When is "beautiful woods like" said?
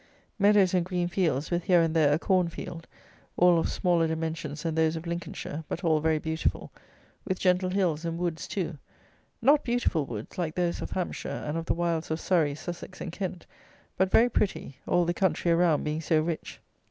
9.63-10.55